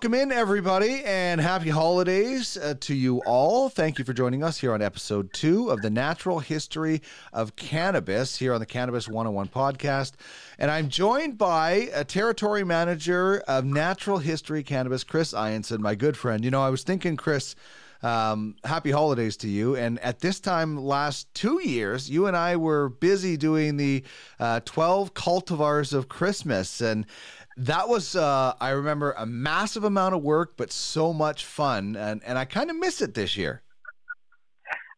[0.00, 3.68] Welcome in, everybody, and happy holidays uh, to you all.
[3.68, 7.02] Thank you for joining us here on episode two of the Natural History
[7.34, 10.12] of Cannabis here on the Cannabis 101 podcast.
[10.58, 16.16] And I'm joined by a territory manager of Natural History Cannabis, Chris Ianson, my good
[16.16, 16.46] friend.
[16.46, 17.54] You know, I was thinking, Chris,
[18.02, 19.76] um, happy holidays to you.
[19.76, 24.02] And at this time last two years, you and I were busy doing the
[24.38, 26.80] uh, 12 cultivars of Christmas.
[26.80, 27.06] And
[27.56, 32.22] that was uh, I remember a massive amount of work, but so much fun, and
[32.24, 33.62] and I kind of miss it this year.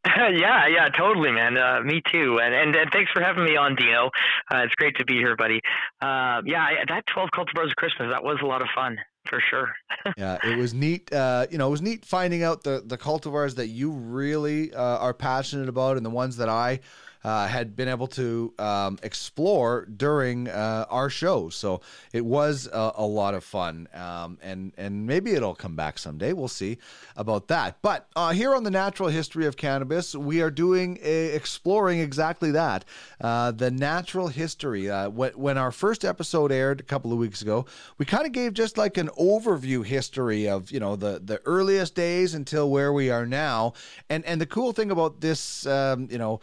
[0.17, 1.57] yeah, yeah, totally, man.
[1.57, 2.41] Uh, me too.
[2.43, 4.11] And, and, and thanks for having me on, Dino.
[4.53, 5.61] Uh, it's great to be here, buddy.
[6.01, 9.73] Uh, yeah, that twelve cultivars of Christmas that was a lot of fun for sure.
[10.17, 11.13] yeah, it was neat.
[11.13, 14.99] Uh, you know, it was neat finding out the the cultivars that you really uh,
[14.99, 16.81] are passionate about, and the ones that I
[17.25, 21.49] uh, had been able to um, explore during uh, our show.
[21.49, 21.81] So
[22.13, 26.33] it was a, a lot of fun, um, and and maybe it'll come back someday.
[26.33, 26.79] We'll see
[27.17, 27.79] about that.
[27.83, 32.51] But uh, here on the natural history of cannabis, we are doing a, exploring exactly
[32.53, 32.85] that,
[33.21, 34.91] uh, the natural history.
[34.91, 37.67] Uh, when, when our first episode aired a couple of weeks ago,
[37.99, 41.95] we kind of gave just like an overview history of you know the the earliest
[41.95, 43.73] days until where we are now,
[44.09, 46.41] and and the cool thing about this, um, you know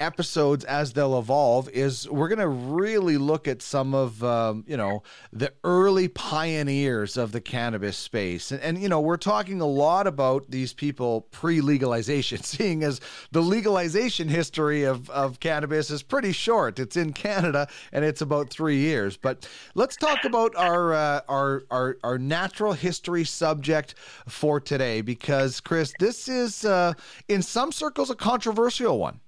[0.00, 4.76] episodes as they'll evolve is we're going to really look at some of um, you
[4.76, 8.50] know the early pioneers of the cannabis space.
[8.50, 13.00] And, and you know we're talking a lot about these people pre-legalization seeing as
[13.32, 16.78] the legalization history of, of cannabis is pretty short.
[16.78, 19.16] It's in canada and it's about three years.
[19.16, 23.94] But let's talk about our uh, our, our our natural history subject
[24.28, 26.92] for today because chris this is uh,
[27.28, 29.20] in some circles a controversial one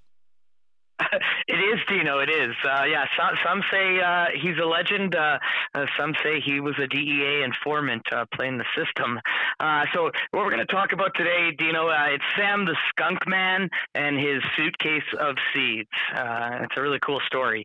[1.48, 2.18] it is Dino.
[2.20, 2.54] It is.
[2.64, 3.04] Uh, yeah.
[3.18, 5.14] Some some say uh, he's a legend.
[5.14, 5.38] Uh,
[5.74, 9.20] uh some say he was a DEA informant uh, playing the system.
[9.60, 13.68] Uh, so what we're going to talk about today, Dino, it's Sam the Skunk Man
[13.94, 15.88] and his suitcase of seeds.
[16.12, 17.64] it's a really cool story.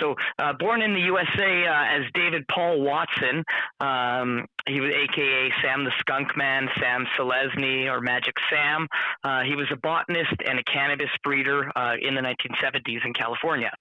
[0.00, 0.14] so
[0.58, 3.44] born in the USA as David Paul Watson,
[3.80, 8.86] um, he was AKA Sam the Skunk Man, Sam Selezny, or Magic Sam.
[9.44, 11.70] he was a botanist and a cannabis breeder
[12.00, 13.72] in the 1970s in California.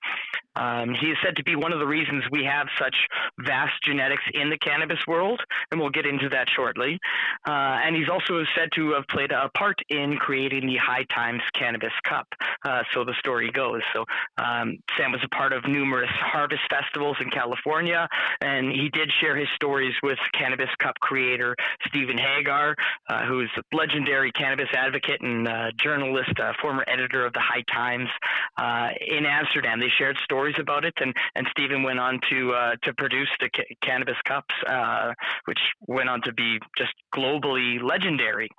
[0.55, 2.95] Um, he is said to be one of the reasons we have such
[3.39, 6.99] vast genetics in the cannabis world, and we'll get into that shortly.
[7.47, 11.41] Uh, and he's also said to have played a part in creating the High Times
[11.53, 12.27] Cannabis Cup.
[12.63, 13.81] Uh, so the story goes.
[13.93, 14.05] So
[14.37, 18.07] um, Sam was a part of numerous harvest festivals in California,
[18.41, 21.55] and he did share his stories with Cannabis Cup creator
[21.87, 22.75] Steven Hager,
[23.09, 27.39] uh, who is a legendary cannabis advocate and uh, journalist, uh, former editor of the
[27.39, 28.09] High Times
[28.57, 29.79] uh, in Amsterdam.
[29.79, 33.49] They shared stories about it, and, and Steven went on to uh, to produce the
[33.49, 35.13] ca- Cannabis Cups, uh,
[35.45, 38.49] which went on to be just globally legendary.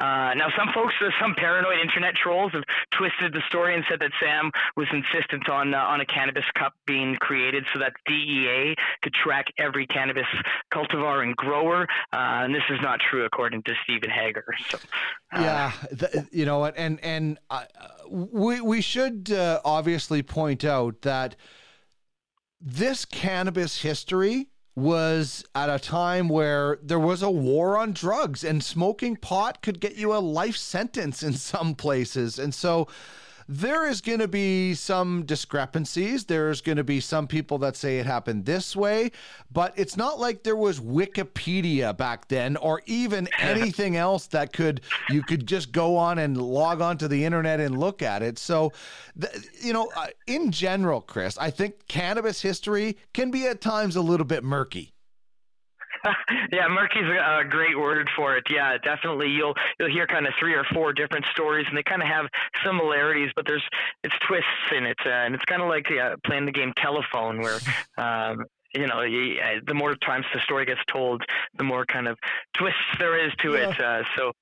[0.00, 4.00] Uh, now, some folks, uh, some paranoid internet trolls, have twisted the story and said
[4.00, 8.74] that Sam was insistent on uh, on a Cannabis Cup being created so that DEA
[9.02, 10.26] could track every cannabis
[10.72, 14.44] cultivar and grower, and this is not true according to Steven Hager.
[14.68, 14.78] So,
[15.32, 17.38] yeah, the, you know what, and and
[18.10, 21.36] we we should uh, obviously point out that
[22.60, 28.62] this cannabis history was at a time where there was a war on drugs and
[28.62, 32.38] smoking pot could get you a life sentence in some places.
[32.38, 32.86] And so
[33.48, 36.24] there is going to be some discrepancies.
[36.24, 39.12] There's going to be some people that say it happened this way,
[39.52, 44.80] but it's not like there was Wikipedia back then or even anything else that could
[45.08, 48.38] you could just go on and log on to the internet and look at it.
[48.38, 48.72] So,
[49.60, 54.00] you know, uh, in general, Chris, I think cannabis history can be at times a
[54.00, 54.95] little bit murky.
[56.52, 58.44] yeah, murky's a, a great word for it.
[58.50, 59.28] Yeah, definitely.
[59.28, 62.26] You'll you'll hear kind of three or four different stories, and they kind of have
[62.64, 63.64] similarities, but there's
[64.04, 67.40] it's twists in it, uh, and it's kind of like uh, playing the game telephone,
[67.40, 67.58] where
[67.98, 68.44] um,
[68.74, 71.22] you know, uh, the more times the story gets told,
[71.56, 72.18] the more kind of
[72.54, 73.70] twists there is to yeah.
[73.70, 73.80] it.
[73.80, 74.32] Uh, so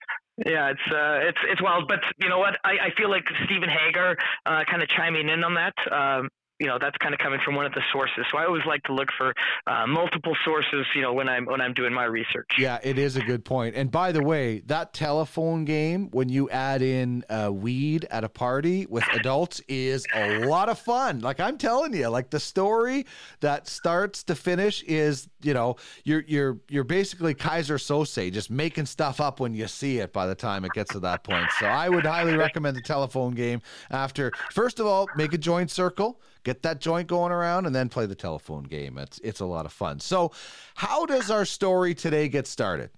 [0.44, 2.56] yeah, it's uh, it's it's wild, but you know what?
[2.64, 5.74] I, I feel like Steven Hager uh, kind of chiming in on that.
[5.92, 6.28] Um,
[6.60, 8.24] you know that's kind of coming from one of the sources.
[8.30, 9.34] So I always like to look for
[9.66, 12.48] uh, multiple sources, you know, when I'm when I'm doing my research.
[12.58, 13.74] Yeah, it is a good point.
[13.74, 18.28] And by the way, that telephone game when you add in uh, weed at a
[18.28, 21.20] party with adults is a lot of fun.
[21.20, 23.06] Like I'm telling you, like the story
[23.40, 28.86] that starts to finish is, you know, you're you're you're basically Keyser Söze just making
[28.86, 31.50] stuff up when you see it by the time it gets to that point.
[31.58, 33.60] So I would highly recommend the telephone game
[33.90, 37.88] after first of all, make a joint circle get that joint going around and then
[37.88, 38.96] play the telephone game.
[38.98, 39.98] It's it's a lot of fun.
[40.00, 40.30] So,
[40.74, 42.90] how does our story today get started?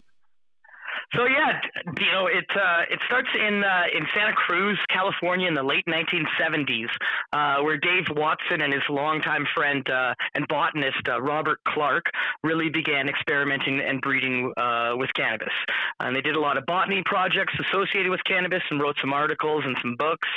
[1.14, 1.60] So yeah,
[1.98, 5.84] you know, it uh, it starts in uh, in Santa Cruz, California, in the late
[5.86, 6.88] 1970s,
[7.32, 12.06] uh, where Dave Watson and his longtime friend uh, and botanist uh, Robert Clarke
[12.42, 15.52] really began experimenting and breeding uh, with cannabis.
[16.00, 19.62] And they did a lot of botany projects associated with cannabis and wrote some articles
[19.64, 20.28] and some books.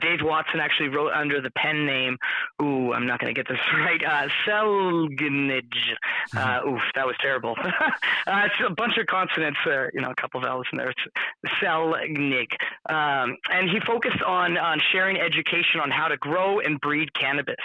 [0.00, 2.16] Dave Watson actually wrote under the pen name,
[2.62, 5.62] ooh, I'm not going to get this right, uh, Selgnij.
[6.66, 7.54] oof, that was terrible.
[8.26, 10.90] it's a bunch of consonants there, you know, a couple vowels in there.
[10.90, 11.04] It's.
[12.88, 17.56] Um, and he focused on, on sharing education on how to grow and breed cannabis.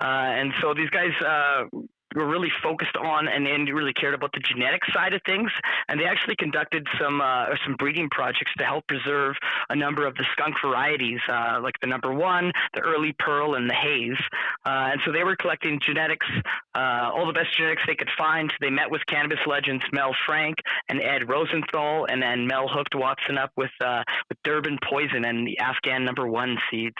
[0.00, 1.64] Uh, and so these guys uh,
[2.14, 5.50] were really focused on and, really cared about the genetic side of things.
[5.88, 9.36] And they actually conducted some uh, some breeding projects to help preserve
[9.68, 13.68] a number of the skunk varieties, uh, like the number one, the early pearl, and
[13.68, 14.18] the haze.
[14.64, 16.26] Uh, and so they were collecting genetics,
[16.74, 18.52] uh, all the best genetics they could find.
[18.60, 20.56] They met with cannabis legends Mel Frank
[20.88, 25.46] and Ed Rosenthal, and then Mel hooked Watson up with uh, with Durban poison and
[25.46, 26.96] the Afghan number one seeds.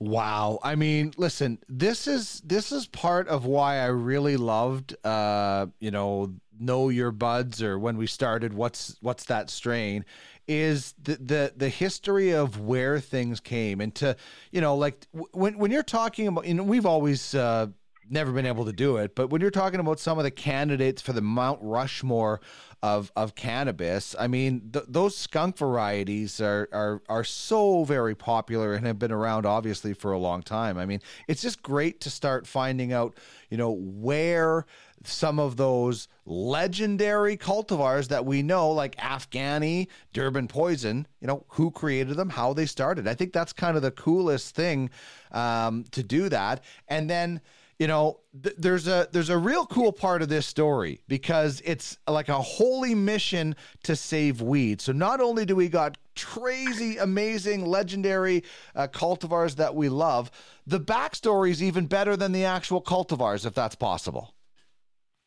[0.00, 0.60] Wow.
[0.62, 5.90] I mean, listen, this is this is part of why I really loved uh, you
[5.90, 10.04] know, know your buds or when we started what's what's that strain
[10.46, 14.16] is the the the history of where things came and to,
[14.52, 17.66] you know, like when when you're talking about you know, we've always uh
[18.10, 19.14] never been able to do it.
[19.14, 22.40] But when you're talking about some of the candidates for the Mount Rushmore
[22.82, 28.74] of of cannabis, I mean, th- those skunk varieties are, are are so very popular
[28.74, 30.78] and have been around obviously for a long time.
[30.78, 33.16] I mean, it's just great to start finding out,
[33.50, 34.66] you know, where
[35.04, 41.70] some of those legendary cultivars that we know, like Afghani, Durban Poison, you know, who
[41.70, 43.06] created them, how they started.
[43.06, 44.90] I think that's kind of the coolest thing
[45.32, 46.62] um, to do that.
[46.88, 47.40] And then
[47.78, 51.98] you know th- there's a there's a real cool part of this story because it's
[52.08, 57.64] like a holy mission to save weed so not only do we got crazy amazing
[57.64, 58.42] legendary
[58.74, 60.30] uh, cultivars that we love
[60.66, 64.34] the backstory is even better than the actual cultivars if that's possible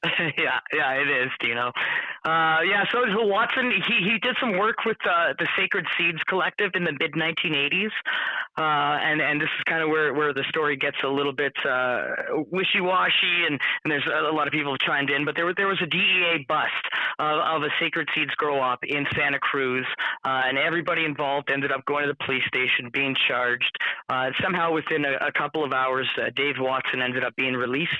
[0.37, 1.71] yeah, yeah, it is, Dino.
[2.23, 6.19] Uh, yeah, so, so Watson, he, he did some work with uh, the Sacred Seeds
[6.29, 7.89] Collective in the mid 1980s,
[8.59, 11.53] uh, and and this is kind of where, where the story gets a little bit
[11.65, 12.09] uh,
[12.51, 15.55] wishy washy, and, and there's a, lot of people have chimed in, but there was
[15.57, 16.85] there was a DEA bust
[17.17, 19.87] of, of a Sacred Seeds grow op in Santa Cruz,
[20.23, 23.75] uh, and everybody involved ended up going to the police station, being charged.
[24.09, 27.97] Uh, somehow, within a, a, couple of hours, Dave Watson ended up being released,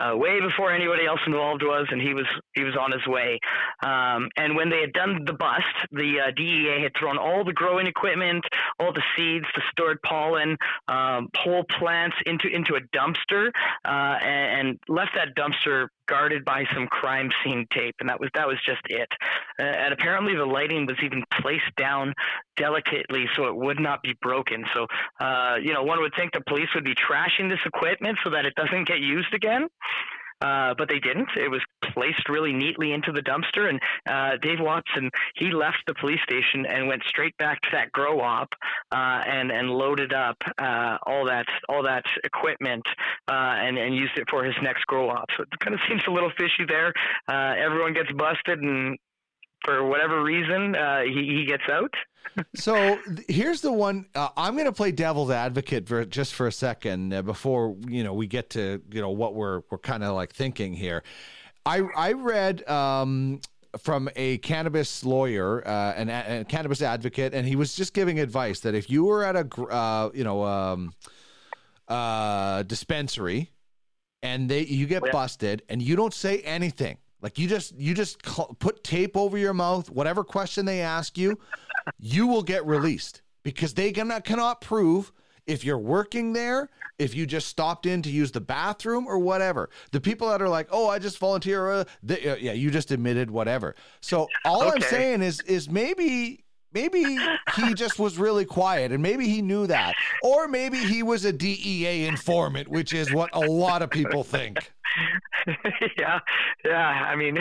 [0.00, 3.40] way before anybody else involved was, and he was he was on his way.
[3.82, 7.52] Um, and when they had done the bust, the uh, DEA had thrown all the
[7.52, 8.44] growing equipment,
[8.78, 10.56] all the seeds, the stored pollen,
[10.88, 13.50] um, whole plants into into a dumpster,
[13.84, 18.30] uh, and, and, left that dumpster guarded by some crime scene tape, and that was
[18.34, 19.08] that was just it.
[19.58, 22.12] Uh, and apparently, the lighting was even placed down
[22.56, 24.64] delicately so it would not be broken.
[24.74, 24.86] So,
[25.20, 28.44] uh, you know, one would think the police would be trashing this equipment so that
[28.44, 29.66] it doesn't get used again.
[30.40, 31.28] Uh, but they didn't.
[31.36, 31.62] It was
[31.92, 36.66] placed really neatly into the dumpster, and uh, Dave Watson he left the police station
[36.66, 38.48] and went straight back to that grow op
[38.92, 42.84] uh, and and loaded up uh, all that all that equipment
[43.28, 45.28] uh, and and used it for his next grow op.
[45.36, 46.92] So it kind of seems a little fishy there.
[47.28, 48.98] everyone gets busted, and
[49.64, 50.74] for whatever reason,
[51.06, 51.92] he, he gets out
[52.54, 56.52] so here's the one uh, I'm going to play devil's advocate for just for a
[56.52, 60.14] second uh, before you know we get to you know what we're we're kind of
[60.14, 61.02] like thinking here.
[61.66, 63.40] I I read um,
[63.78, 68.60] from a cannabis lawyer uh, and a cannabis advocate, and he was just giving advice
[68.60, 70.94] that if you were at a uh, you know um,
[71.88, 73.50] uh, dispensary
[74.22, 78.22] and they you get busted and you don't say anything like you just you just
[78.58, 79.88] put tape over your mouth.
[79.88, 81.38] Whatever question they ask you,
[81.98, 85.10] you will get released because they cannot cannot prove
[85.46, 89.70] if you're working there, if you just stopped in to use the bathroom or whatever.
[89.90, 92.90] The people that are like, "Oh, I just volunteer," uh, they, uh, yeah, you just
[92.90, 93.74] admitted whatever.
[94.02, 94.72] So all okay.
[94.74, 97.16] I'm saying is is maybe maybe
[97.56, 99.94] he just was really quiet and maybe he knew that.
[100.22, 104.73] Or maybe he was a DEA informant, which is what a lot of people think.
[105.98, 106.20] yeah,
[106.64, 106.88] yeah.
[107.08, 107.38] I mean,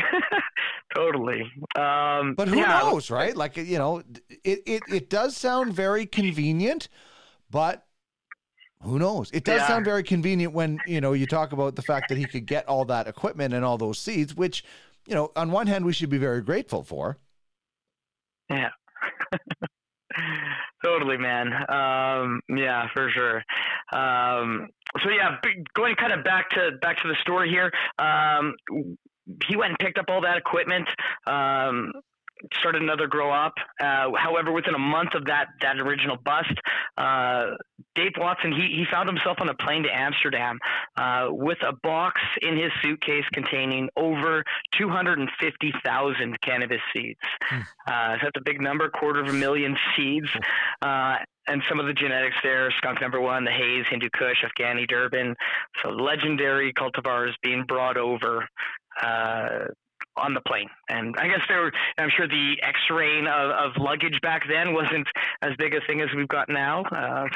[0.95, 1.41] totally.
[1.75, 3.35] Um, But who yeah, knows, right?
[3.35, 3.99] Like you know,
[4.43, 6.89] it, it it does sound very convenient,
[7.49, 7.87] but
[8.83, 9.31] who knows?
[9.33, 9.67] It does Yeah.
[9.67, 12.67] sound very convenient when you know you talk about the fact that he could get
[12.67, 14.63] all that equipment and all those seeds, which
[15.07, 17.17] you know, on one hand, we should be very grateful for.
[18.49, 18.71] Yeah.
[20.83, 21.47] totally, man.
[21.69, 23.37] Um, yeah, for sure.
[23.93, 24.67] Um,
[25.03, 25.37] so yeah,
[25.75, 27.71] going kind of back to back to the story here.
[27.97, 28.55] Um,
[29.47, 30.87] he went and picked up all that equipment.
[31.25, 31.91] Um,
[32.59, 33.53] started another grow up.
[33.79, 36.53] Uh, however, within a month of that that original bust,
[36.97, 37.55] uh,
[37.95, 40.59] Dave Watson he he found himself on a plane to Amsterdam
[40.97, 44.43] uh, with a box in his suitcase containing over
[44.77, 47.19] 250,000 cannabis seeds.
[47.85, 50.27] Uh, so that's a big number, quarter of a million seeds.
[50.81, 54.87] Uh, and some of the genetics there, skunk number one, the haze, Hindu Kush, Afghani
[54.87, 55.35] Durban.
[55.83, 58.47] So legendary cultivars being brought over
[59.01, 59.65] uh,
[60.17, 60.69] on the plane.
[60.89, 65.07] And I guess there were, I'm sure the X-ray of, of luggage back then wasn't
[65.41, 66.83] as big a thing as we've got now.
[66.83, 67.27] Uh,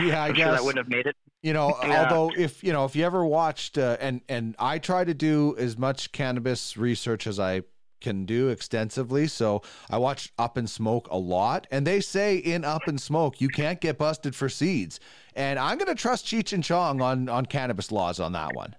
[0.00, 1.16] Yeah, I guess sure that wouldn't have made it.
[1.42, 2.02] You know, Yeah.
[2.10, 5.54] although if you know if you ever watched uh, and and I try to do
[5.58, 7.62] as much cannabis research as I
[8.00, 9.26] can do extensively.
[9.26, 13.40] So I watch Up in Smoke a lot, and they say in Up in Smoke
[13.40, 15.00] you can't get busted for seeds.
[15.34, 18.74] And I'm going to trust Cheech and Chong on on cannabis laws on that one.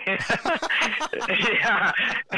[1.28, 1.92] yeah,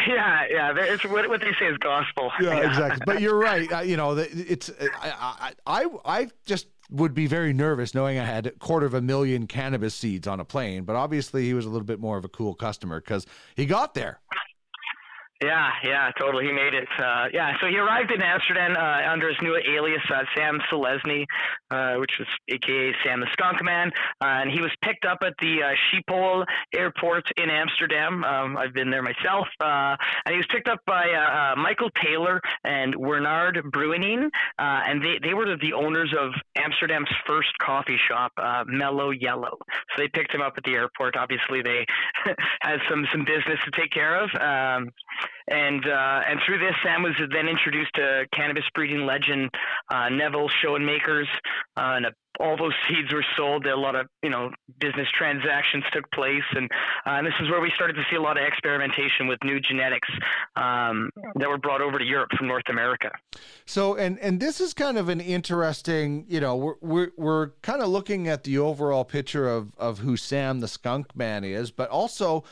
[0.06, 0.72] yeah, yeah.
[0.76, 2.30] It's what, what they say is gospel.
[2.40, 3.02] Yeah, exactly.
[3.06, 3.70] But you're right.
[3.72, 4.70] Uh, you know, it's
[5.00, 8.94] I, I I I just would be very nervous knowing I had a quarter of
[8.94, 10.84] a million cannabis seeds on a plane.
[10.84, 13.94] But obviously, he was a little bit more of a cool customer because he got
[13.94, 14.20] there.
[15.43, 16.47] Yeah, yeah, totally.
[16.47, 16.88] He made it.
[16.99, 21.26] Uh, yeah, so he arrived in Amsterdam uh, under his new alias, uh, Sam Selezny,
[21.71, 23.90] uh, which was AKA Sam the Skunk Man,
[24.23, 28.25] uh, and he was picked up at the uh, Schiphol Airport in Amsterdam.
[28.25, 31.05] Um, I've been there myself, uh, and he was picked up by
[31.59, 37.99] Michael Taylor and Wernard Bruining, and they they were the owners of Amsterdam's first coffee
[38.09, 38.33] shop,
[38.66, 39.59] Mellow Yellow.
[39.61, 41.16] So they picked him up at the airport.
[41.16, 41.85] Obviously, they
[42.61, 44.30] had some some business to take care of.
[44.35, 44.92] Um,
[45.49, 49.50] and uh, and through this, Sam was then introduced to cannabis breeding legend
[49.91, 51.26] uh, Nevil Schoenmakers,
[51.76, 52.11] uh, and uh,
[52.41, 53.65] all those seeds were sold.
[53.67, 54.50] A lot of you know
[54.81, 56.69] business transactions took place, and
[57.07, 59.61] uh, and this is where we started to see a lot of experimentation with new
[59.61, 60.09] genetics
[60.57, 63.11] um, that were brought over to Europe from North America.
[63.67, 67.83] So and and this is kind of an interesting, you know, we're we're, we're kind
[67.83, 71.88] of looking at the overall picture of of who Sam the Skunk Man is, but
[71.88, 72.43] also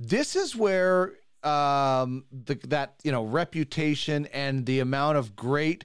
[0.00, 1.12] this is where
[1.44, 5.84] um the that you know reputation and the amount of great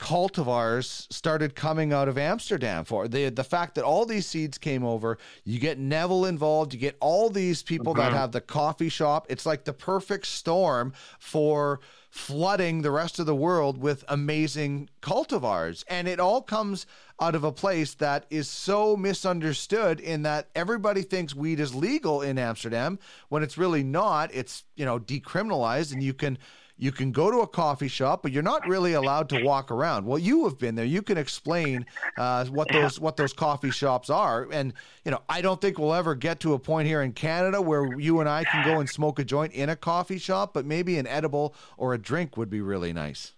[0.00, 3.06] cultivars started coming out of Amsterdam for.
[3.06, 6.96] The the fact that all these seeds came over you get Nevil involved you get
[7.00, 9.26] all these people that have the coffee shop.
[9.28, 15.84] It's like the perfect storm for flooding the rest of the world with amazing cultivars
[15.88, 16.84] and it all comes
[17.20, 22.22] out of a place that is so misunderstood in that everybody thinks weed is legal
[22.22, 22.98] in Amsterdam
[23.28, 24.34] when it's really not.
[24.34, 26.38] It's you know decriminalized and you can
[26.80, 30.06] you can go to a coffee shop, but you're not really allowed to walk around.
[30.06, 30.86] Well, you have been there.
[30.86, 31.84] You can explain
[32.16, 34.48] uh, what those what those coffee shops are.
[34.50, 34.72] And
[35.04, 37.98] you know, I don't think we'll ever get to a point here in Canada where
[37.98, 40.96] you and I can go and smoke a joint in a coffee shop, but maybe
[40.96, 43.34] an edible or a drink would be really nice.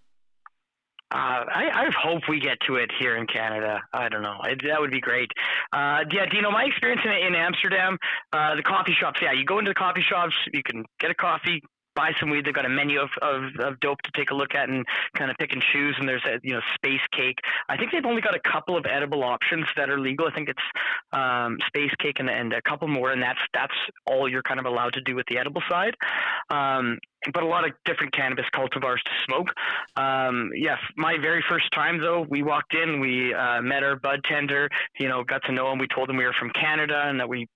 [1.12, 3.82] Uh, I, I hope we get to it here in Canada.
[3.92, 4.38] I don't know.
[4.44, 5.30] It, that would be great.
[5.70, 7.98] Uh, yeah, Dino, my experience in, in Amsterdam,
[8.32, 11.14] uh, the coffee shops, yeah, you go into the coffee shops, you can get a
[11.14, 11.60] coffee,
[11.94, 12.44] buy some weed.
[12.44, 14.84] They've got a menu of, of, of dope to take a look at and
[15.16, 15.96] kind of pick and choose.
[15.98, 17.38] And there's a, you know, space cake.
[17.68, 20.26] I think they've only got a couple of edible options that are legal.
[20.26, 20.62] I think it's
[21.12, 23.12] um, space cake and, and a couple more.
[23.12, 23.74] And that's, that's
[24.06, 25.94] all you're kind of allowed to do with the edible side.
[26.50, 26.98] Um,
[27.32, 29.48] but a lot of different cannabis cultivars to smoke.
[29.96, 34.20] Um, yes, my very first time though, we walked in, we uh, met our bud
[34.24, 34.68] tender,
[34.98, 35.78] you know, got to know him.
[35.78, 37.46] We told him we were from Canada and that we,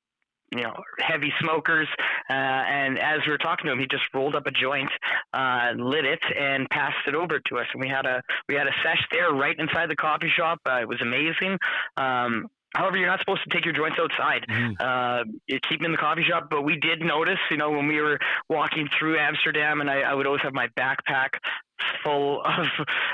[0.54, 1.88] you know, heavy smokers.
[2.28, 4.90] Uh, and as we were talking to him, he just rolled up a joint,
[5.32, 7.66] uh, lit it, and passed it over to us.
[7.72, 10.60] And we had a we had a sesh there right inside the coffee shop.
[10.68, 11.58] Uh, it was amazing.
[11.96, 14.44] Um, However, you're not supposed to take your joints outside.
[14.78, 16.48] Uh, you keep them in the coffee shop.
[16.50, 18.18] But we did notice, you know, when we were
[18.48, 21.30] walking through Amsterdam, and I, I would always have my backpack
[22.04, 22.66] full of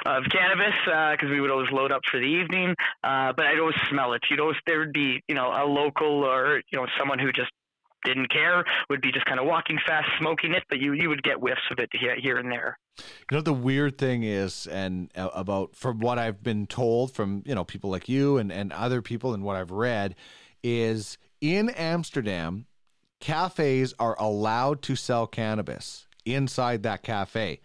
[0.06, 2.74] of cannabis because we would always load up for the evening.
[3.04, 4.22] Uh, but I'd always smell it.
[4.30, 7.50] You'd always there would be, you know, a local or you know someone who just
[8.04, 11.22] didn't care, would be just kind of walking fast, smoking it, but you you would
[11.22, 12.78] get whiffs of it here, here and there.
[13.30, 17.42] You know the weird thing is, and uh, about from what I've been told from
[17.46, 20.14] you know people like you and and other people and what I've read
[20.62, 22.66] is in Amsterdam,
[23.20, 27.60] cafes are allowed to sell cannabis inside that cafe.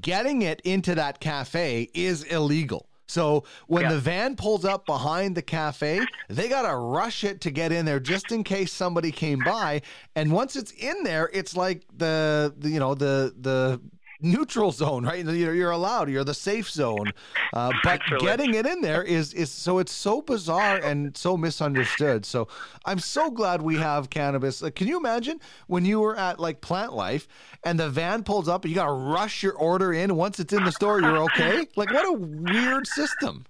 [0.00, 2.89] Getting it into that cafe is illegal.
[3.10, 3.92] So when Yeah.
[3.94, 7.84] the van pulls up behind the cafe, they got to rush it to get in
[7.84, 9.82] there just in case somebody came by.
[10.14, 13.80] And once it's in there, it's like the, the you know the the
[14.22, 15.24] neutral zone, right?
[15.24, 16.10] You're, you're allowed.
[16.10, 17.12] You're the safe zone.
[17.52, 22.24] Uh, but getting it in there is is so it's so bizarre and so misunderstood.
[22.24, 22.48] So
[22.84, 24.62] I'm so glad we have cannabis.
[24.62, 27.26] Like, can you imagine when you were at like Plantlife
[27.64, 30.16] and the van pulls up and you got to rush your order in?
[30.16, 31.66] Once it's in the store, you're okay.
[31.76, 33.44] Like, what a weird system.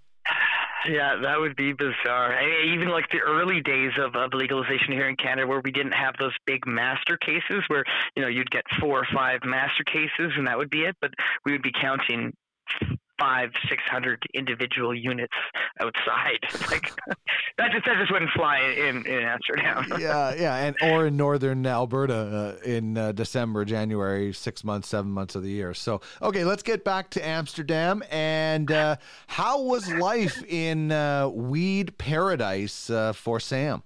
[0.89, 2.33] Yeah, that would be bizarre.
[2.33, 5.73] I mean, even like the early days of, of legalization here in Canada, where we
[5.73, 7.85] didn't have those big master cases, where
[8.17, 10.97] you know you'd get four or five master cases, and that would be it.
[11.01, 11.11] But
[11.45, 12.33] we would be counting
[13.21, 15.35] five, six hundred individual units
[15.81, 16.41] outside.
[16.71, 16.93] Like
[17.59, 19.87] that just that just wouldn't fly in in Amsterdam.
[19.99, 22.15] yeah, yeah, and or in northern Alberta
[22.63, 25.75] uh, in uh, December, January, six months, seven months of the year.
[25.75, 28.05] So, okay, let's get back to Amsterdam.
[28.11, 28.97] And uh,
[29.27, 33.83] how was life in uh, weed paradise uh, for Sam?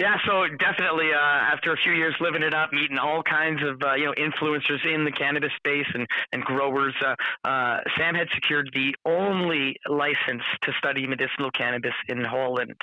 [0.00, 3.82] Yeah, so definitely uh, after a few years living it up, meeting all kinds of
[3.82, 7.16] uh, you know influencers in the cannabis space and and growers, uh,
[7.48, 12.76] uh, Sam had secured the only license to study medicinal cannabis in Holland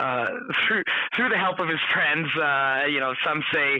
[0.00, 0.26] uh,
[0.66, 0.82] through
[1.14, 2.26] through the help of his friends.
[2.36, 3.78] Uh, you know, some say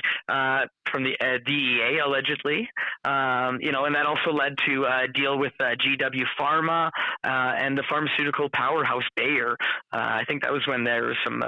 [0.93, 2.69] from the DEA allegedly.
[3.05, 6.91] Um, you know, and that also led to a deal with GW Pharma
[7.25, 9.57] and the pharmaceutical powerhouse Bayer.
[9.91, 11.43] I think that was when there was some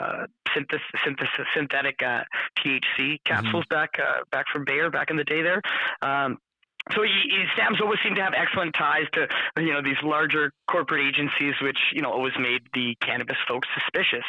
[0.55, 2.25] synthesis, synthetic uh,
[2.59, 5.63] THC capsules back uh, back from Bayer back in the day there.
[6.03, 6.39] Um,
[6.95, 7.29] so he,
[7.83, 12.03] always seemed to have excellent ties to you know these larger corporate agencies, which you
[12.03, 14.25] know always made the cannabis folks suspicious.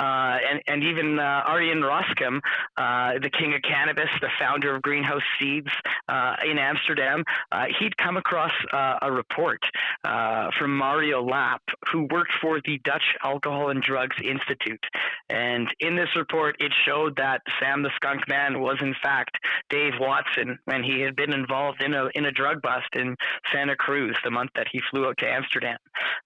[0.00, 2.40] Uh, and and even uh, Arjan Roskam,
[2.76, 5.68] uh, the king of cannabis, the founder of Greenhouse Seeds
[6.08, 9.60] uh, in Amsterdam, uh, he'd come across uh, a report
[10.04, 14.84] uh, from Mario Lap, who worked for the Dutch Alcohol and Drugs Institute.
[15.28, 19.36] And in this report, it showed that Sam the Skunk Man was in fact
[19.68, 23.16] Dave Watson, and he had been involved in a in a drug bust in
[23.52, 25.78] Santa Cruz the month that he flew out to Amsterdam,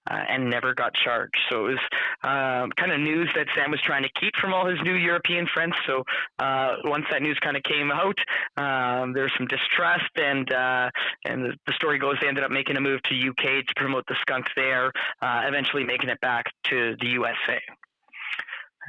[0.09, 1.37] uh, and never got charged.
[1.49, 1.79] So it was
[2.23, 5.47] um, kind of news that Sam was trying to keep from all his new European
[5.53, 5.73] friends.
[5.85, 6.03] So
[6.39, 8.17] uh, once that news kind of came out,
[8.57, 10.89] um, there was some distrust, and uh,
[11.25, 14.05] and the, the story goes they ended up making a move to UK to promote
[14.07, 17.59] the skunk there, uh, eventually making it back to the USA.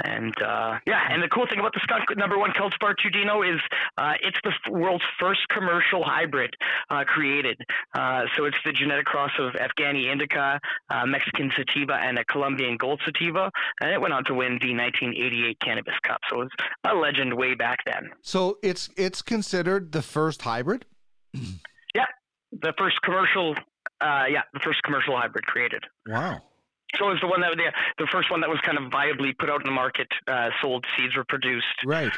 [0.05, 3.61] And uh, yeah, and the cool thing about the skunk number one cultivar Tudino is
[3.99, 6.55] uh, it's the f- world's first commercial hybrid
[6.91, 7.57] uh, created.
[7.95, 12.77] Uh, so it's the genetic cross of Afghani indica, uh, Mexican sativa, and a Colombian
[12.77, 16.21] gold sativa, and it went on to win the 1988 Cannabis Cup.
[16.31, 16.55] So it's
[16.85, 18.11] a legend way back then.
[18.23, 20.85] So it's it's considered the first hybrid.
[21.95, 22.05] yeah,
[22.53, 23.55] The first commercial,
[24.01, 25.85] uh, yeah, the first commercial hybrid created.
[26.07, 26.43] Wow.
[26.99, 27.73] So it was the one that the,
[28.05, 30.09] the first one that was kind of viably put out in the market.
[30.27, 31.67] Uh, sold seeds were produced.
[31.85, 32.13] Right.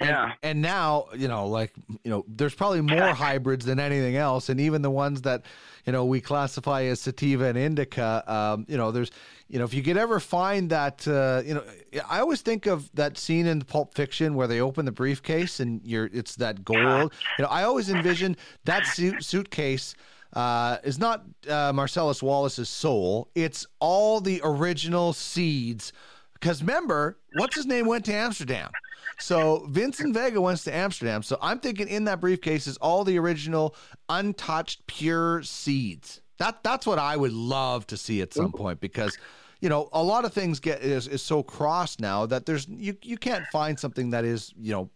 [0.00, 0.32] And, Yeah.
[0.42, 4.48] and now, you know, like, you know, there's probably more hybrids than anything else.
[4.48, 5.42] And even the ones that,
[5.86, 9.12] you know, we classify as sativa and indica, um, you know, there's,
[9.48, 11.62] you know, if you could ever find that, uh, you know,
[12.08, 15.80] I always think of that scene in Pulp Fiction where they open the briefcase and
[15.84, 17.12] you're, it's that gold.
[17.38, 19.94] You know, I always envision that suit, suitcase
[20.34, 23.28] uh, is not uh, Marcellus Wallace's soul.
[23.34, 25.92] It's all the original seeds.
[26.34, 28.70] Because remember, what's his name went to Amsterdam.
[29.18, 31.22] So Vincent Vega went to Amsterdam.
[31.22, 33.74] So I'm thinking in that briefcase is all the original
[34.08, 36.20] untouched pure seeds.
[36.38, 39.16] That that's what I would love to see at some point because
[39.60, 42.96] you know a lot of things get is, is so crossed now that there's you
[43.02, 44.90] you can't find something that is you know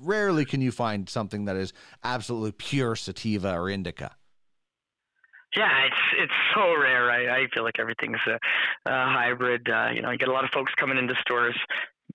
[0.00, 1.72] rarely can you find something that is
[2.04, 4.14] absolutely pure sativa or indica.
[5.56, 7.10] Yeah, it's it's so rare.
[7.10, 8.38] I, I feel like everything's a,
[8.90, 9.68] a hybrid.
[9.68, 11.56] Uh, you know, you get a lot of folks coming into stores,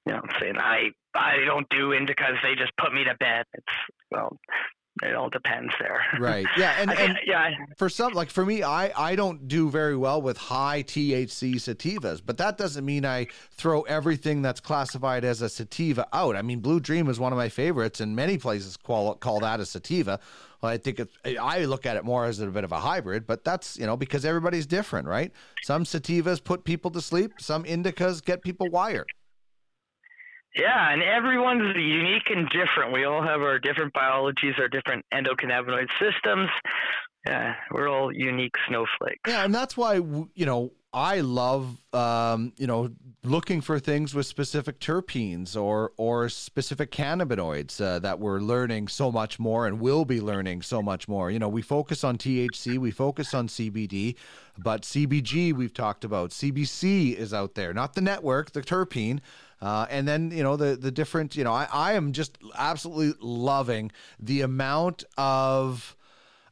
[0.05, 2.41] you know, saying I I don't do indicas.
[2.41, 3.45] They just put me to bed.
[3.53, 3.73] It's
[4.11, 4.37] well,
[5.03, 6.01] it all depends there.
[6.19, 6.45] Right.
[6.57, 6.75] Yeah.
[6.79, 10.37] And, and yeah, for some like for me i i don't do very well with
[10.37, 16.07] high thc sativas but that doesn't mean i throw everything that's classified as a sativa
[16.13, 19.39] out i mean blue dream is one of my favorites and many places call call
[19.39, 20.19] that a sativa
[20.61, 23.27] well, i think it's i look at it more as a bit of a hybrid
[23.27, 25.31] but that's you know because everybody's different right
[25.63, 29.07] some sativas put people to sleep some indicas get people wired
[30.57, 32.91] Yeah, and everyone's unique and different.
[32.91, 36.49] We all have our different biologies, our different endocannabinoid systems.
[37.27, 39.21] Yeah, we're all unique snowflakes.
[39.27, 42.89] Yeah, and that's why you know I love um, you know
[43.23, 49.11] looking for things with specific terpenes or or specific cannabinoids uh, that we're learning so
[49.11, 51.29] much more and will be learning so much more.
[51.29, 54.15] You know, we focus on THC, we focus on CBD,
[54.57, 56.31] but CBG we've talked about.
[56.31, 59.19] CBC is out there, not the network, the terpene.
[59.61, 63.17] Uh, and then you know the the different you know I, I am just absolutely
[63.19, 65.95] loving the amount of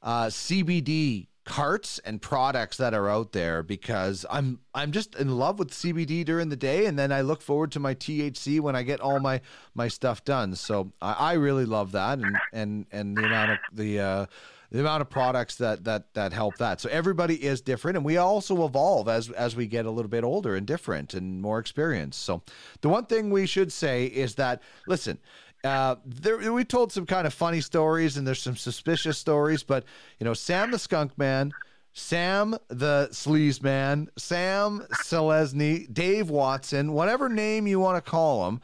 [0.02, 5.60] uh, CBD carts and products that are out there because I'm I'm just in love
[5.60, 8.82] with CBD during the day and then I look forward to my THC when I
[8.82, 9.42] get all my
[9.76, 10.56] my stuff done.
[10.56, 14.26] So I, I really love that and and and the amount of the uh,
[14.72, 16.82] the amount of products that that that help that.
[16.82, 20.24] So everybody is different, and we also evolve as as we get a little bit
[20.24, 22.24] older and different and more experienced.
[22.24, 22.42] So
[22.82, 25.20] the one thing we should say is that listen.
[25.64, 29.64] Uh, there, we told some kind of funny stories, and there's some suspicious stories.
[29.64, 29.84] But
[30.20, 31.52] you know, Sam the Skunk Man,
[31.94, 38.62] Sam the Sleaze Man, Sam Selezny, Dave Watson, whatever name you want to call him,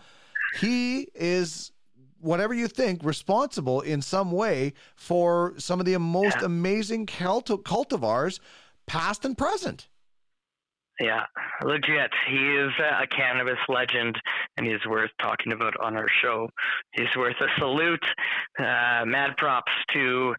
[0.60, 1.71] he is
[2.22, 6.46] whatever you think, responsible in some way for some of the most yeah.
[6.46, 8.40] amazing cult- cultivars,
[8.88, 9.88] past and present.
[11.00, 11.26] Yeah,
[11.64, 12.12] legit.
[12.30, 14.22] He is a cannabis legend,
[14.58, 16.48] and he's worth talking about on our show.
[16.94, 18.06] He's worth a salute.
[18.60, 20.36] Uh, mad props to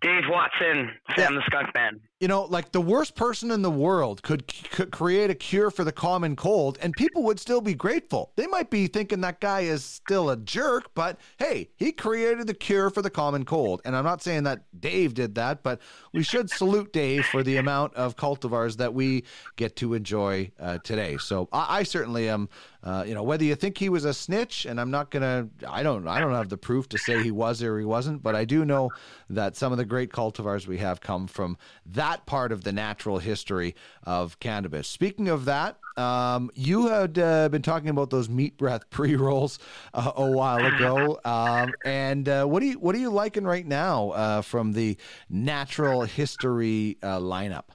[0.00, 1.38] Dave Watson, Sam yeah.
[1.38, 2.00] the Skunk Man.
[2.20, 5.82] You know, like the worst person in the world could, could create a cure for
[5.82, 8.32] the common cold, and people would still be grateful.
[8.36, 12.54] They might be thinking that guy is still a jerk, but hey, he created the
[12.54, 13.82] cure for the common cold.
[13.84, 15.80] And I'm not saying that Dave did that, but
[16.12, 19.24] we should salute Dave for the amount of cultivars that we
[19.56, 21.16] get to enjoy uh, today.
[21.18, 22.48] So I, I certainly am
[22.84, 25.82] uh, you know, whether you think he was a snitch, and I'm not gonna, I
[25.82, 28.44] don't, I don't have the proof to say he was or he wasn't, but I
[28.44, 28.90] do know
[29.30, 33.18] that some of the great cultivars we have come from that part of the natural
[33.18, 34.86] history of cannabis.
[34.88, 39.58] Speaking of that, um, you had uh, been talking about those meat breath pre rolls
[39.92, 43.66] uh, a while ago, um, and uh, what do you what are you liking right
[43.66, 44.96] now uh, from the
[45.30, 47.73] natural history uh, lineup?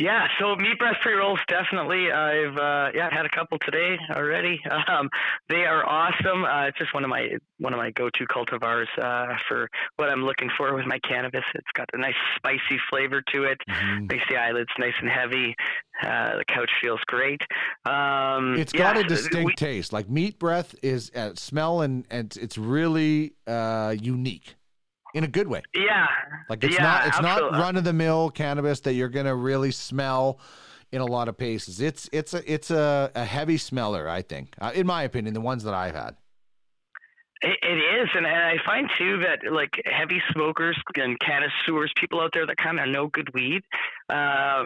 [0.00, 2.10] Yeah, so meat breath pre rolls definitely.
[2.10, 4.60] I've uh, yeah had a couple today already.
[4.88, 5.10] Um,
[5.48, 6.44] they are awesome.
[6.44, 10.08] Uh, it's just one of my one of my go to cultivars uh, for what
[10.08, 11.44] I'm looking for with my cannabis.
[11.54, 13.58] It's got a nice spicy flavor to it.
[13.68, 14.06] Mm-hmm.
[14.06, 15.54] Makes the eyelids nice and heavy.
[16.02, 17.42] Uh, the couch feels great.
[17.84, 19.92] Um, it's got a distinct we, taste.
[19.92, 24.56] Like meat breath is uh, smell and and it's really uh, unique
[25.14, 25.62] in a good way.
[25.74, 26.06] Yeah.
[26.48, 27.58] Like it's yeah, not it's absolutely.
[27.58, 30.40] not run of the mill cannabis that you're gonna really smell
[30.92, 31.80] in a lot of paces.
[31.80, 35.40] It's it's a it's a, a heavy smeller, I think, uh, in my opinion, the
[35.40, 36.16] ones that I've had.
[37.42, 42.20] It, it is, and, and I find too that like heavy smokers and connoisseurs, people
[42.20, 43.62] out there that kind of know good weed,
[44.10, 44.64] uh,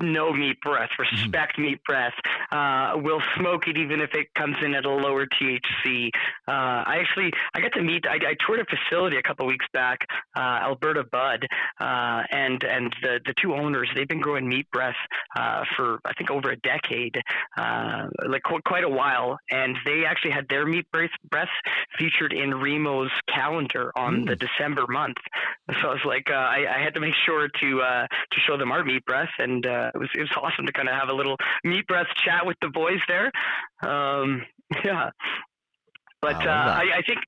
[0.00, 1.16] no meat breath, mm-hmm.
[1.16, 1.62] respect mm-hmm.
[1.62, 2.14] meat breath.
[2.50, 6.10] Uh, will smoke it even if it comes in at a lower THC.
[6.46, 6.50] Uh,
[6.86, 8.06] I actually I got to meet.
[8.06, 11.46] I, I toured a facility a couple weeks back, uh, Alberta Bud,
[11.80, 14.96] uh, and and the the two owners they've been growing meat breath
[15.36, 17.16] uh, for I think over a decade,
[17.56, 21.48] uh, like qu- quite a while, and they actually had their meat breath breath
[21.98, 24.28] featured in Remo's calendar on mm.
[24.28, 25.16] the December month.
[25.82, 28.84] So I was like, I, I, had to make sure to to show them our
[28.84, 31.36] meat breath and uh, it was it was awesome to kind of have a little
[31.64, 33.30] meat breath chat with the boys there.
[33.82, 34.42] Um,
[34.84, 35.10] yeah,
[36.20, 37.18] but I, uh, I, I, think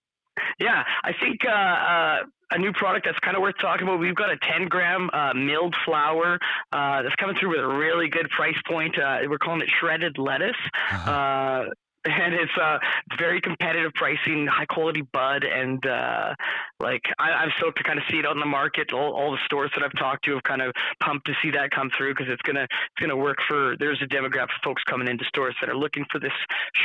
[0.59, 2.19] yeah, I think uh, uh,
[2.53, 3.99] a new product that's kind of worth talking about.
[3.99, 6.39] We've got a 10 gram uh, milled flour
[6.73, 8.99] uh, that's coming through with a really good price point.
[8.99, 10.57] Uh, we're calling it shredded lettuce.
[10.93, 11.65] Uh-huh.
[12.07, 12.79] And it's uh,
[13.19, 16.35] very competitive pricing, high quality bud, and uh,
[16.79, 18.93] like I, am stoked to kind of see it on the market.
[18.93, 21.71] All, all the stores that I've talked to have kind of pumped to see that
[21.73, 23.77] come through because it's gonna it's gonna work for.
[23.79, 26.33] There's a demographic of folks coming into stores that are looking for this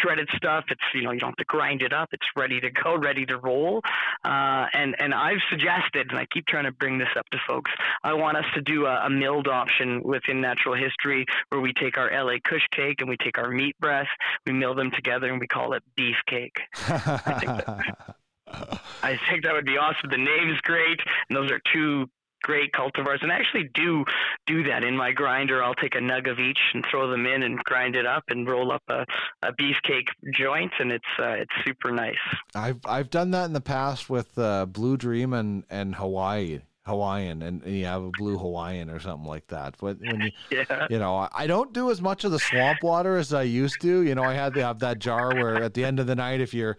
[0.02, 0.66] shredded stuff.
[0.70, 2.10] It's you know you don't have to grind it up.
[2.14, 3.82] It's ready to go, ready to roll.
[4.24, 7.72] Uh, and and I've suggested, and I keep trying to bring this up to folks.
[8.04, 11.98] I want us to do a, a milled option within natural history where we take
[11.98, 14.08] our LA Kush cake and we take our meat breath,
[14.48, 16.52] we mill them together together and we call it beefcake.
[16.88, 18.16] I, think that,
[19.04, 20.10] I think that would be awesome.
[20.10, 22.08] The name's great, and those are two
[22.44, 24.04] great cultivars and I actually do
[24.48, 27.44] do that in my grinder i'll take a nug of each and throw them in
[27.44, 29.06] and grind it up and roll up a,
[29.44, 32.16] a beefcake joint and it's uh, it's super nice
[32.56, 37.44] i've i've done that in the past with uh, blue dream and and hawaii Hawaiian
[37.44, 39.76] and, and you have a blue Hawaiian or something like that.
[39.80, 40.88] But when you, Yeah.
[40.90, 44.02] you know, I- don't do as much of the swamp water as I used to.
[44.02, 46.40] You know, I had to have that jar where at the end of the night,
[46.42, 46.78] if you're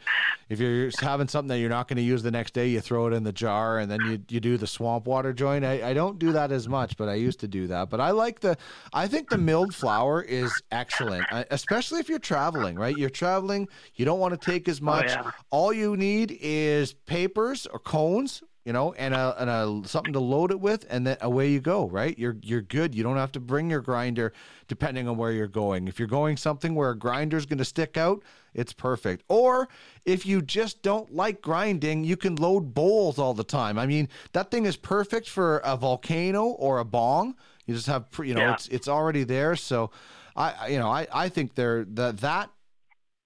[0.49, 3.07] if you're having something that you're not going to use the next day, you throw
[3.07, 5.65] it in the jar and then you you do the swamp water joint.
[5.65, 7.91] I, I don't do that as much, but I used to do that.
[7.91, 8.57] But I like the
[8.95, 12.77] I think the milled flour is excellent, uh, especially if you're traveling.
[12.77, 15.07] Right, you're traveling, you don't want to take as oh, much.
[15.11, 15.31] yeah.
[15.51, 20.21] All you need is papers or cones you know, and a and a something to
[20.21, 21.89] load it with, and then away you go.
[21.89, 22.95] Right, you're you're good.
[22.95, 24.33] You don't have to bring your grinder,
[24.69, 25.89] depending on where you're going.
[25.89, 28.23] If you're going something where a grinder's going to stick out,
[28.55, 29.25] it's perfect.
[29.29, 29.69] Or
[30.05, 33.79] if you just don't like grinding, you can load bowls all the time.
[33.79, 37.35] I mean, that thing is perfect for a volcano or a bong.
[37.67, 38.55] You just have, you know, Yeah.
[38.55, 39.57] it's it's already there.
[39.57, 39.91] So,
[40.37, 42.51] I you know I I think they're the that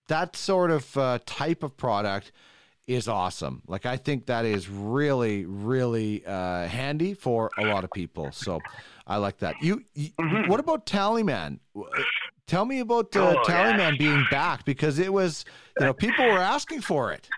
[0.08, 2.32] that sort of uh, type of product
[2.86, 3.62] is awesome.
[3.66, 8.30] Like I think that is really, really uh, handy for a lot of people.
[8.32, 8.60] So
[9.06, 9.56] I like that.
[9.62, 10.48] You, you Mhm.
[10.48, 11.58] what about Tallyman?
[11.76, 11.82] Uh,
[12.46, 13.96] Tell me about uh, Oh, Tallyman yeah.
[13.98, 15.44] being back because it was,
[15.80, 17.28] you know, people were asking for it.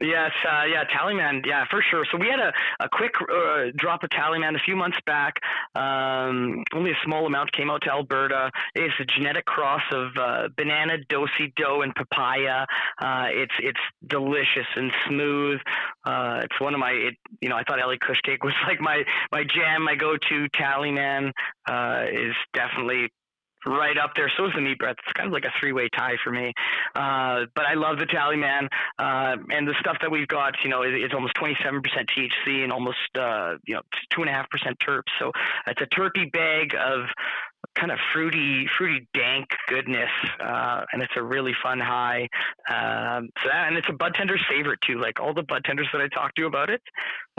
[0.00, 2.04] Yes, uh, yeah, Tallyman, yeah, for sure.
[2.10, 2.52] So we had a,
[2.84, 5.34] a quick uh, drop of Tallyman a few months back.
[5.74, 8.50] Um, only a small amount came out to Alberta.
[8.74, 12.64] It's a genetic cross of uh, banana, dosi dough, and papaya.
[13.02, 15.60] Uh, it's it's delicious and smooth.
[16.04, 18.80] Uh, it's one of my, it, you know, I thought LA Kush Cake was like
[18.80, 19.02] my
[19.32, 20.46] my jam, my go-to.
[20.56, 21.32] Tallyman
[21.68, 23.08] uh, is definitely
[23.66, 24.30] right up there.
[24.36, 24.96] So is the meat breath.
[25.04, 26.52] It's kind of like a three-way tie for me.
[26.94, 30.54] Uh, but I love the Tallyman, uh, and the stuff that we've got.
[30.62, 34.32] You know, it, it's almost 27% THC and almost uh, you know two and a
[34.32, 35.10] half percent terps.
[35.18, 35.32] So
[35.66, 37.06] it's a terpy bag of
[37.74, 42.28] kind of fruity, fruity, dank goodness, uh, and it's a really fun high.
[42.68, 45.00] Um, so that, and it's a bud tender's favorite too.
[45.00, 46.80] Like all the bud tenders that I talked to about it,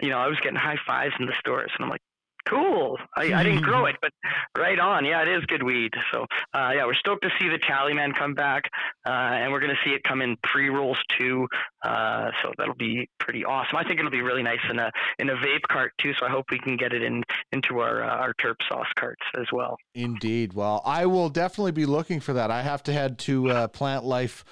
[0.02, 2.02] you know, I was getting high fives in the stores, and I'm like.
[2.48, 2.98] Cool.
[3.16, 4.12] I, I didn't grow it, but
[4.58, 5.06] right on.
[5.06, 5.94] Yeah, it is good weed.
[6.14, 8.64] So, uh, yeah, we're stoked to see the Tallyman come back,
[9.06, 11.48] uh, and we're going to see it come in pre rolls too.
[11.84, 13.78] Uh, so that'll be pretty awesome.
[13.78, 16.14] I think it'll be really nice in a in a vape cart too.
[16.20, 19.24] So I hope we can get it in into our uh, our terp sauce carts
[19.38, 19.78] as well.
[19.94, 20.54] Indeed.
[20.54, 22.50] Well, I will definitely be looking for that.
[22.50, 24.44] I have to head to uh, Plantlife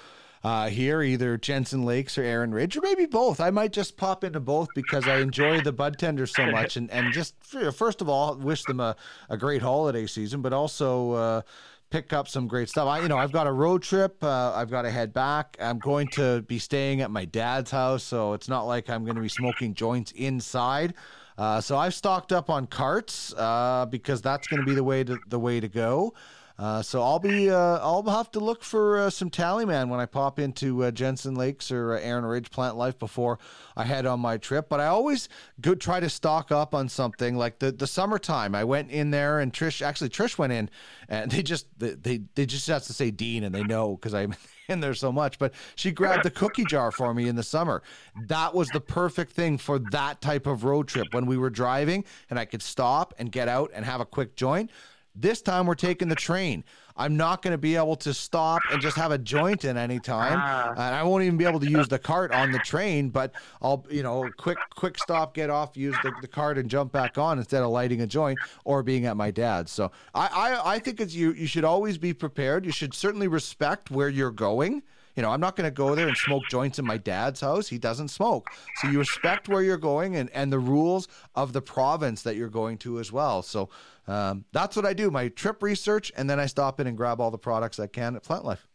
[0.44, 3.40] uh, here, either Jensen Lakes or Erin Ridge, or maybe both.
[3.40, 6.90] I might just pop into both because I enjoy the bud tenders so much, and
[6.90, 7.34] and just
[7.74, 8.96] first of all, wish them a,
[9.28, 11.12] a great holiday season, but also.
[11.12, 11.42] Uh,
[11.88, 12.88] Pick up some great stuff.
[12.88, 14.22] I, you know, I've got a road trip.
[14.22, 15.56] Uh, I've got to head back.
[15.60, 19.14] I'm going to be staying at my dad's house, so it's not like I'm going
[19.14, 20.94] to be smoking joints inside.
[21.38, 25.04] Uh, so I've stocked up on carts uh, because that's going to be the way
[25.04, 26.12] to the way to go.
[26.58, 30.06] Uh, so I'll be uh, I'll have to look for uh, some Tallyman when I
[30.06, 33.38] pop into uh, Jensen Lakes or uh, Erin Ridge Plantlife before
[33.76, 34.70] I head on my trip.
[34.70, 35.28] But I always
[35.60, 38.54] go try to stock up on something like the the summertime.
[38.54, 40.70] I went in there and Trish actually Trish went in
[41.10, 44.14] and they just they they, they just have to say Dean and they know because
[44.14, 44.34] I'm
[44.68, 45.38] in there so much.
[45.38, 47.82] But she grabbed the cookie jar for me in the summer.
[48.28, 52.06] That was the perfect thing for that type of road trip when we were driving
[52.30, 54.70] and I could stop and get out and have a quick joint.
[55.18, 56.62] This time we're taking the train.
[56.98, 59.98] I'm not going to be able to stop and just have a joint in any
[59.98, 60.70] time, Ah.
[60.72, 63.08] and I won't even be able to use the cart on the train.
[63.08, 66.92] But I'll, you know, quick, quick stop, get off, use the, the cart, and jump
[66.92, 69.72] back on instead of lighting a joint or being at my dad's.
[69.72, 71.32] So I, I, I think it's you.
[71.32, 72.64] You should always be prepared.
[72.66, 74.82] You should certainly respect where you're going.
[75.16, 77.68] You know, I'm not going to go there and smoke joints in my dad's house.
[77.68, 78.50] He doesn't smoke.
[78.82, 82.50] So you respect where you're going and, and the rules of the province that you're
[82.50, 83.40] going to as well.
[83.40, 83.70] So
[84.06, 87.20] um, that's what I do my trip research, and then I stop in and grab
[87.20, 88.66] all the products I can at Plantlife.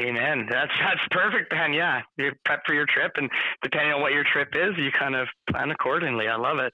[0.00, 0.46] Amen.
[0.48, 1.72] That's that's perfect, Ben.
[1.72, 3.28] Yeah, you prep for your trip, and
[3.62, 6.28] depending on what your trip is, you kind of plan accordingly.
[6.28, 6.72] I love it.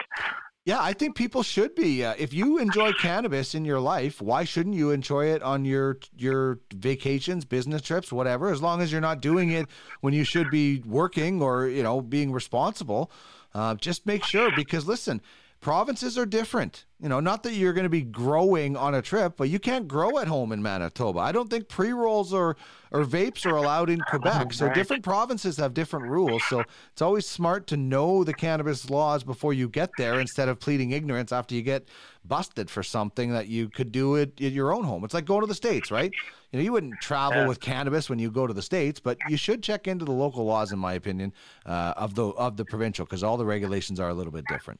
[0.66, 2.04] Yeah, I think people should be.
[2.04, 5.98] Uh, if you enjoy cannabis in your life, why shouldn't you enjoy it on your
[6.16, 8.50] your vacations, business trips, whatever?
[8.50, 9.68] As long as you're not doing it
[10.00, 13.10] when you should be working or you know being responsible,
[13.54, 14.50] uh, just make sure.
[14.54, 15.22] Because listen,
[15.64, 16.84] provinces are different.
[17.00, 19.88] You know, not that you're going to be growing on a trip, but you can't
[19.88, 21.18] grow at home in Manitoba.
[21.20, 22.56] I don't think pre rolls or
[22.92, 24.52] or vapes are allowed in Quebec.
[24.52, 26.42] So different provinces have different rules.
[26.44, 30.60] So it's always smart to know the cannabis laws before you get there instead of
[30.60, 31.88] pleading ignorance after you get
[32.26, 35.02] busted for something that you could do it at your own home.
[35.02, 36.12] It's like going to the states, right?
[36.52, 37.48] You know, you wouldn't travel Yeah.
[37.48, 40.44] with cannabis when you go to the states, but you should check into the local
[40.44, 41.32] laws, in my opinion,
[41.66, 44.78] uh, of the of the provincial because all the regulations are a little bit different.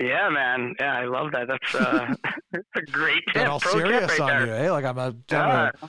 [0.00, 0.74] Yeah, man.
[0.78, 1.48] Yeah, I love that.
[1.48, 2.14] That's uh,
[2.52, 3.34] that's a great tip.
[3.34, 4.46] Get all serious right on there.
[4.46, 4.70] you, eh?
[4.70, 5.88] Like I'm a, trying Yeah.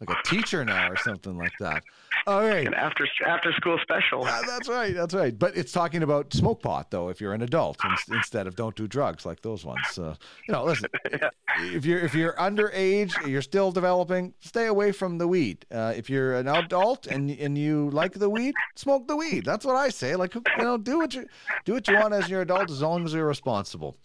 [0.00, 1.82] Like a teacher now or something like that.
[2.26, 2.66] All right.
[2.66, 4.24] An after after school special.
[4.24, 4.94] Uh, that's right.
[4.94, 5.38] That's right.
[5.38, 7.08] But it's talking about smoke pot, though.
[7.08, 9.98] If you're an adult, in- instead of don't do drugs like those ones.
[9.98, 10.14] Uh,
[10.48, 10.88] you know, listen.
[11.60, 14.34] If you're if you're underage, you're still developing.
[14.40, 15.64] Stay away from the weed.
[15.70, 19.44] Uh, if you're an adult and and you like the weed, smoke the weed.
[19.44, 20.16] That's what I say.
[20.16, 21.26] Like you know, do what you
[21.64, 23.96] do what you want as your adult, as long as you're responsible.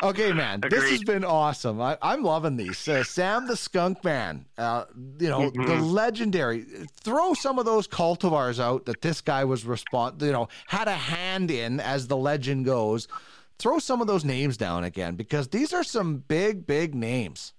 [0.00, 1.80] Okay, man, this has been awesome.
[1.80, 2.86] I, I'm loving these.
[2.86, 4.84] Uh, Sam the Skunk Man, uh,
[5.18, 6.64] you know, the legendary.
[7.00, 10.92] Throw some of those cultivars out that this guy was respond, you know, had a
[10.92, 13.08] hand in, as the legend goes.
[13.58, 17.52] Throw some of those names down again because these are some big, big names.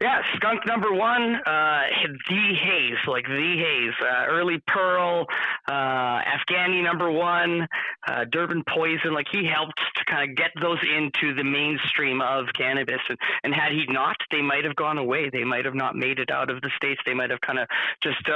[0.00, 1.82] Yeah, skunk number one, uh,
[2.28, 5.26] the Haze, like the Haze, uh, early Pearl,
[5.68, 7.66] uh, Afghani number one,
[8.06, 9.14] uh, Durban Poison.
[9.14, 13.54] Like he helped to kind of get those into the mainstream of cannabis, and, and
[13.54, 15.30] had he not, they might have gone away.
[15.30, 17.00] They might have not made it out of the states.
[17.06, 17.68] They might have kind of
[18.02, 18.28] just.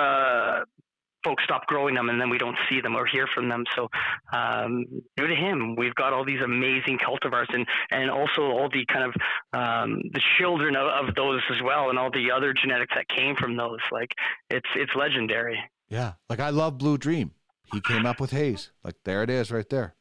[1.24, 3.64] Folks stop growing them, and then we don't see them or hear from them.
[3.74, 3.88] So,
[4.32, 4.84] um,
[5.16, 9.04] due to him, we've got all these amazing cultivars, and and also all the kind
[9.04, 9.14] of
[9.52, 13.34] um, the children of, of those as well, and all the other genetics that came
[13.36, 13.80] from those.
[13.90, 14.12] Like
[14.50, 15.58] it's it's legendary.
[15.88, 17.32] Yeah, like I love Blue Dream.
[17.72, 18.70] He came up with Haze.
[18.84, 19.94] Like there it is, right there.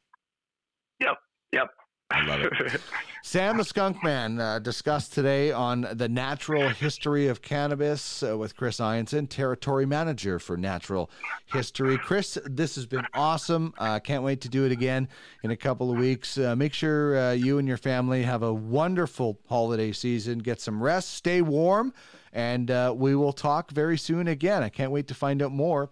[0.99, 1.17] Yep,
[1.51, 1.67] yep.
[2.09, 2.81] I love it.
[3.21, 8.55] Sam the Skunk Man uh, discussed today on the natural history of cannabis uh, with
[8.55, 11.09] Chris Ianson, territory manager for natural
[11.47, 11.97] history.
[11.97, 13.73] Chris, this has been awesome.
[13.77, 15.09] Uh, can't wait to do it again
[15.43, 16.37] in a couple of weeks.
[16.37, 20.39] Uh, make sure uh, you and your family have a wonderful holiday season.
[20.39, 21.93] Get some rest, stay warm,
[22.31, 24.63] and uh, we will talk very soon again.
[24.63, 25.91] I can't wait to find out more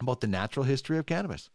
[0.00, 1.50] about the natural history of cannabis.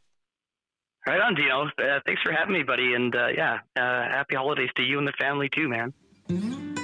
[1.10, 1.66] Right on, Dino.
[1.66, 2.94] Uh, thanks for having me, buddy.
[2.94, 6.79] And uh, yeah, uh, happy holidays to you and the family too, man.